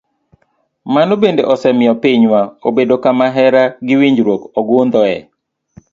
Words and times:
Mano 0.93 1.13
bende 1.21 1.43
osemiyo 1.53 1.93
pinywa 2.03 2.41
obedo 2.67 2.95
kama 3.03 3.25
hera 3.35 3.63
gi 3.85 3.95
winjruok 3.99 4.41
ogundhoe. 4.59 5.15